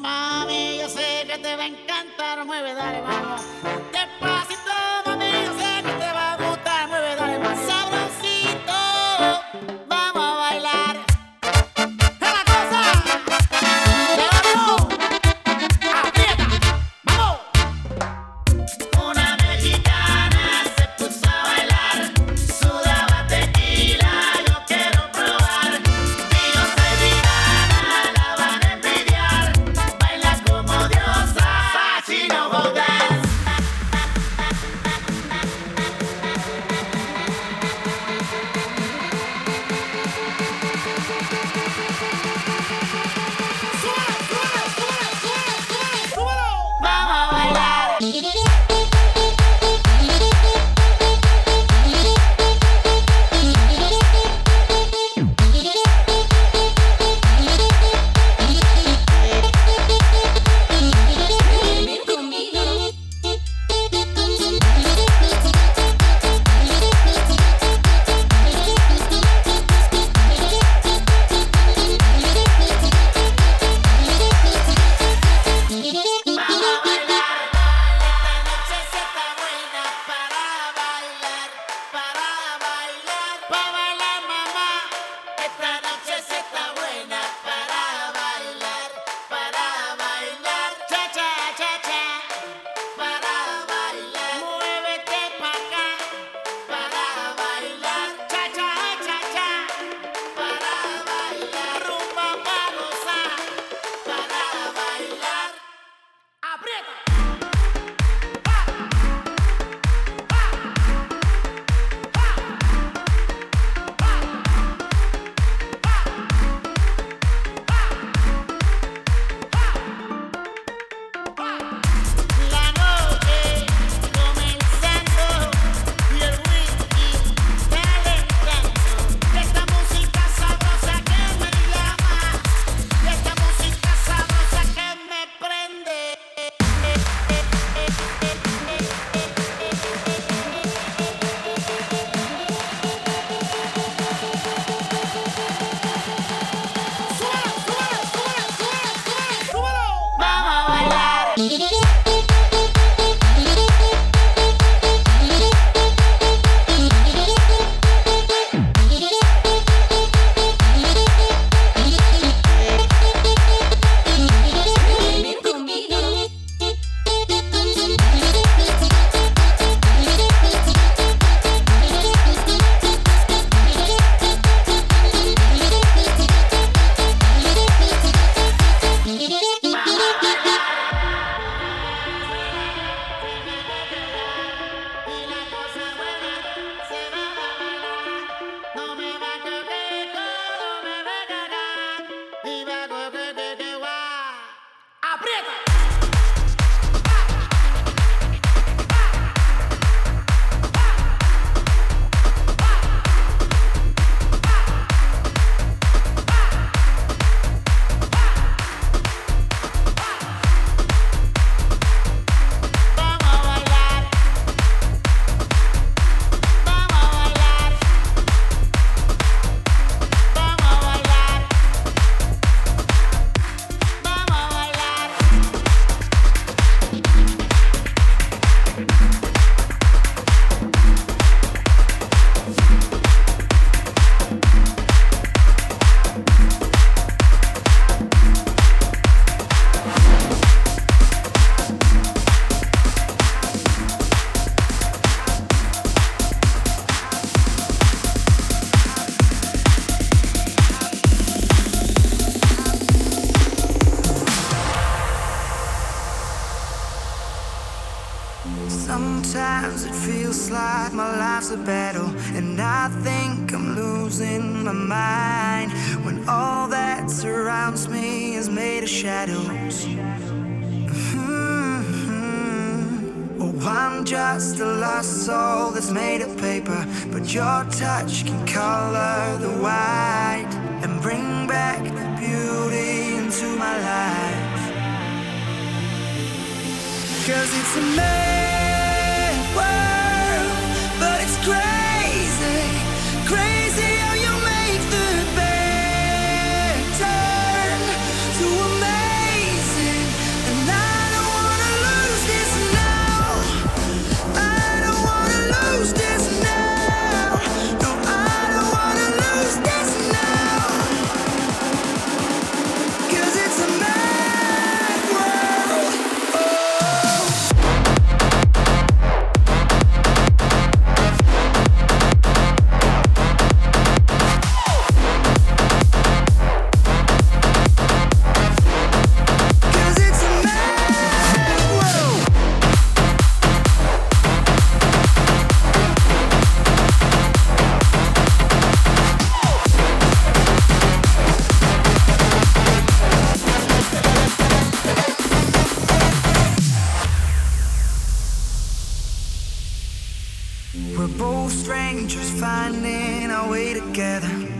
Mami, 0.00 0.78
yo 0.78 0.88
sé 0.88 1.26
que 1.26 1.38
te 1.38 1.56
va 1.56 1.62
a 1.62 1.66
encantar. 1.66 2.44
Mueve, 2.46 2.74
dale, 2.74 3.00
vamos. 3.02 3.42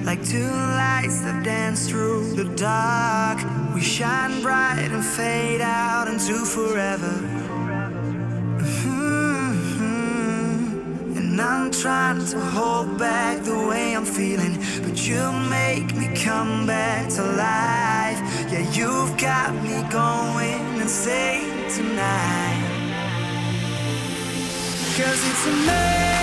like 0.05 0.25
two 0.25 0.51
lights 0.51 1.21
that 1.21 1.43
dance 1.45 1.89
through 1.89 2.35
the 2.35 2.45
dark. 2.57 3.39
We 3.75 3.81
shine 3.81 4.41
bright 4.43 4.89
and 4.91 5.05
fade 5.05 5.61
out 5.61 6.09
into 6.09 6.45
forever. 6.45 7.13
Mm-hmm. 8.59 9.91
And 11.17 11.41
I'm 11.41 11.71
trying 11.71 12.25
to 12.27 12.41
hold 12.41 12.99
back 12.99 13.43
the 13.43 13.59
way 13.69 13.95
I'm 13.95 14.05
feeling, 14.05 14.59
but 14.83 15.07
you 15.07 15.33
make 15.49 15.95
me 15.95 16.09
come 16.17 16.67
back 16.67 17.09
to 17.11 17.23
life. 17.23 18.21
Yeah, 18.51 18.69
you've 18.73 19.17
got 19.19 19.55
me 19.63 19.83
going 19.91 20.81
insane 20.81 21.69
tonight. 21.71 22.67
Cause 24.97 25.21
it's 25.31 25.47
amazing. 25.47 26.20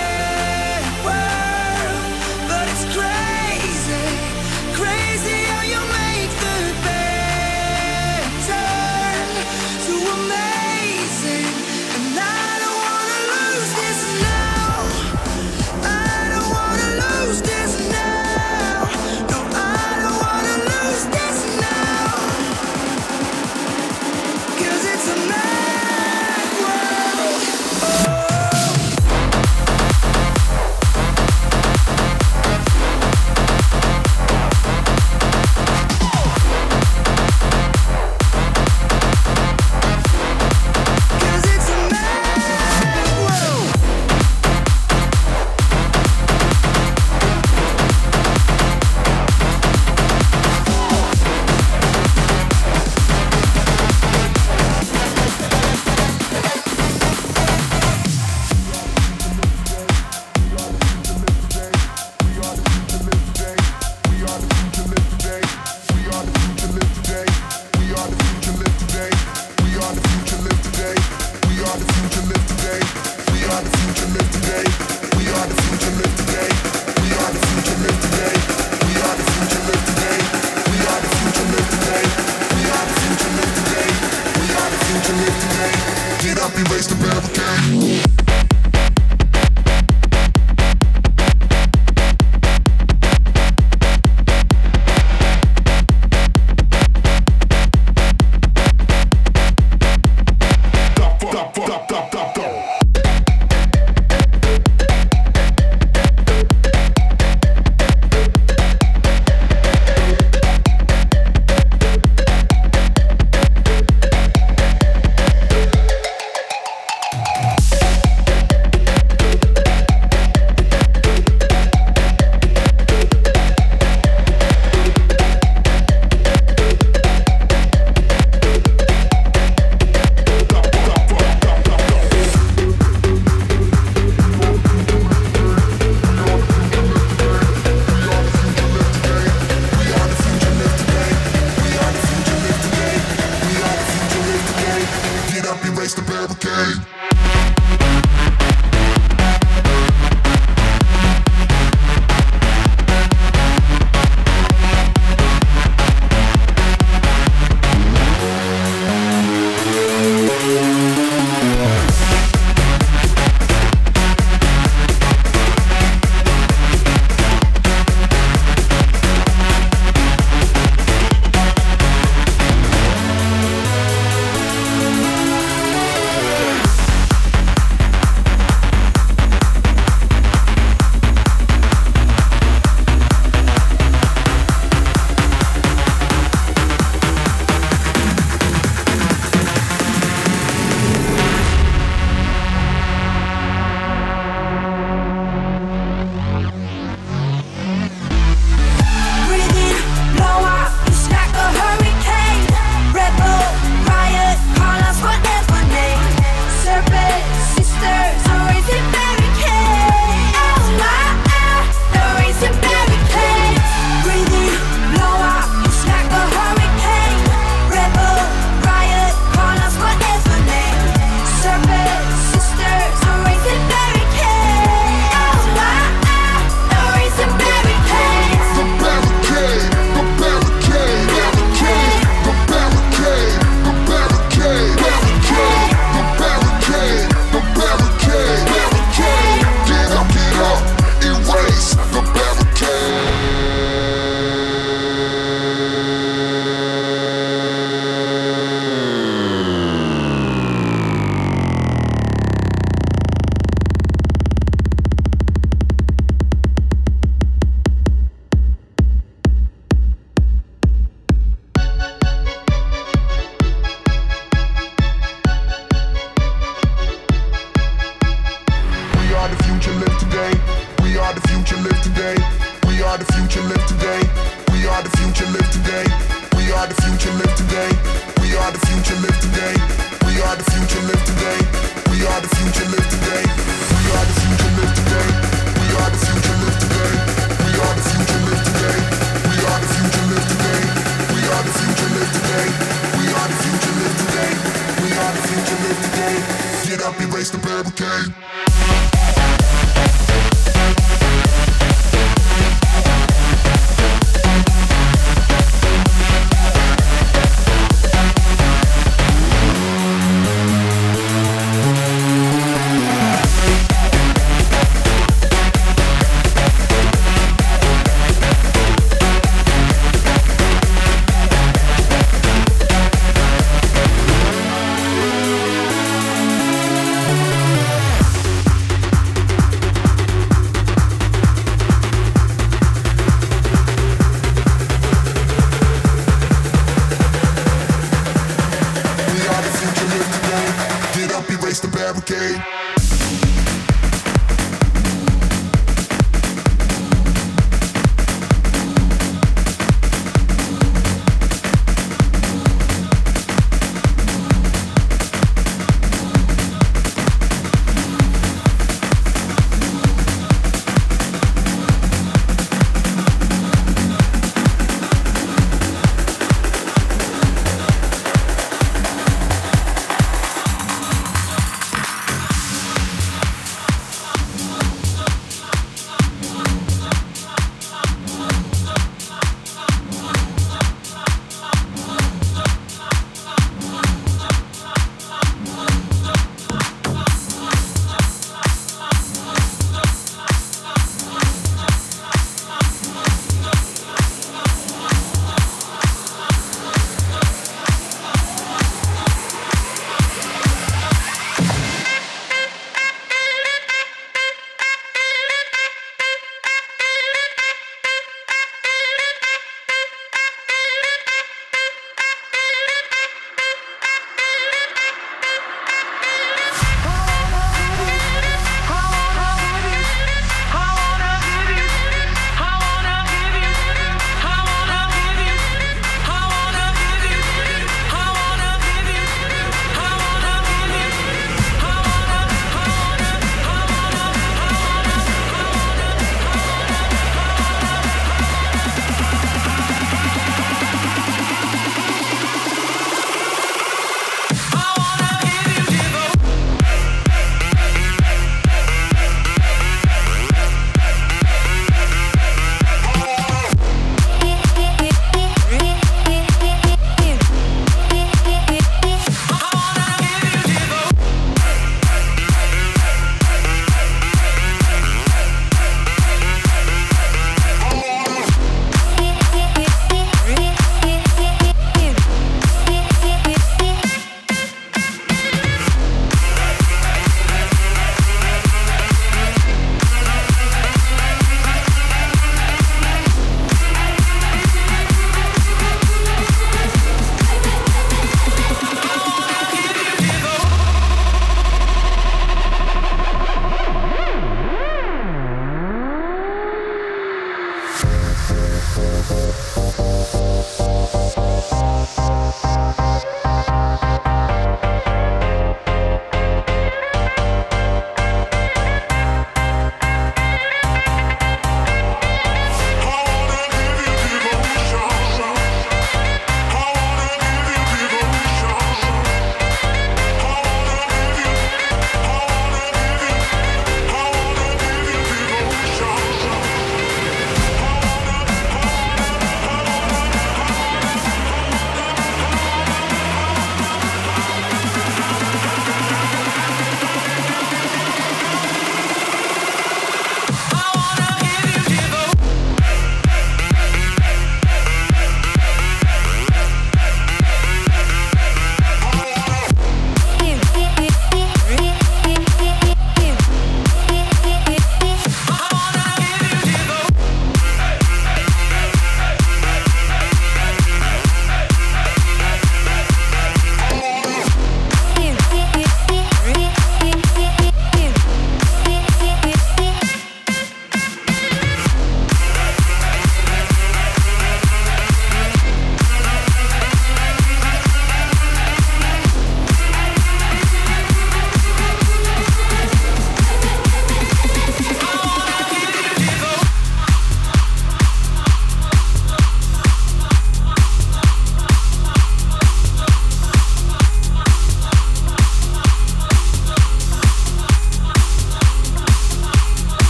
Get 86.20 86.38
up 86.40 86.54
and 86.56 86.68
erase 86.68 86.86
the 86.86 86.94
bad 86.96 87.27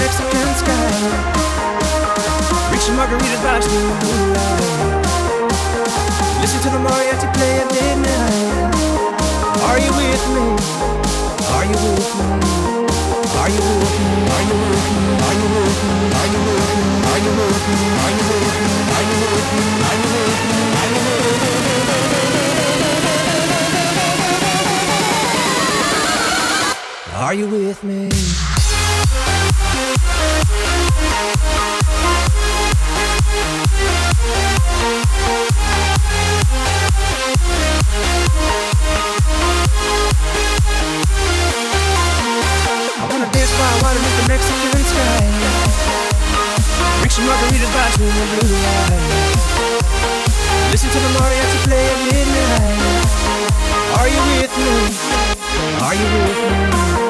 Mexican 0.00 0.48
sky. 0.56 0.88
Reaching 2.72 2.96
margaritas 2.96 3.40
by 3.44 3.60
the 3.60 3.68
moonlight. 3.68 4.40
Listen 6.40 6.60
to 6.64 6.70
the 6.74 6.80
mariachi 6.80 7.28
play 7.36 7.54
at 7.60 7.68
midnight. 7.76 8.72
Are 9.68 9.78
you 9.84 9.92
with 10.00 10.24
me? 10.34 10.46
Are 11.52 11.66
you 11.68 11.76
with 11.84 12.10
me? 12.16 12.28
Are 13.40 13.50
you 13.52 13.60
with 13.68 13.94
me? 14.00 14.12
Are 14.36 14.44
you 14.48 14.56
with 14.64 14.88
me? 14.88 15.04
Are 15.20 15.36
you 15.36 15.48
with 15.52 15.80
me? 15.84 16.08
Are 16.16 16.30
you 16.32 16.40
with 16.40 16.64
me? 16.64 16.88
Are 17.10 17.20
you 17.20 17.32
with 17.36 17.60
me? 17.60 17.76
Are 18.00 18.16
you 18.16 18.24
with 18.24 18.40
me? 18.40 18.56
Are 18.90 19.04
you 19.08 19.16
with 19.20 19.48
me? 19.50 19.68
Are 19.84 19.96
you 19.96 20.08
with 20.14 20.38
me? 20.40 20.64
Are 20.80 20.88
you 20.92 21.04
with 21.04 21.20
me? 21.20 21.60
Are 27.12 27.34
you 27.34 27.46
with 27.48 27.80
me? 27.84 28.59
Are 55.82 55.94
you 55.94 56.04
with 56.04 57.00
me? 57.04 57.09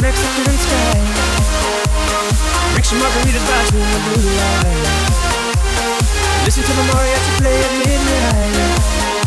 Mexican 0.02 0.58
sky. 0.58 0.94
Drink 2.72 2.86
some 2.86 3.00
margaritas 3.00 3.46
by 3.50 3.62
the 3.66 4.00
blue 4.06 4.30
light. 4.38 4.84
Listen 6.46 6.64
to 6.64 6.72
the 6.72 6.84
mariachi 6.90 7.32
play 7.38 7.58
at 7.64 7.74
midnight. 7.80 9.27